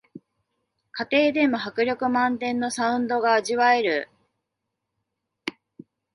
[0.93, 4.09] 家庭でも迫力満点のサウンドが味わえる